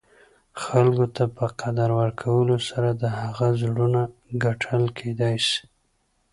[0.63, 4.01] خلګو ته په قدر ورکولو سره، د هغه زړونه
[4.43, 5.61] ګټل کېداى سي.